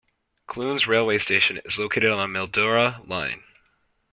[0.47, 3.43] Clunes railway station is located on the Mildura line.